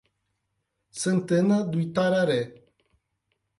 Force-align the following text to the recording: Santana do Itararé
Santana 1.01 1.63
do 1.63 1.79
Itararé 1.79 2.39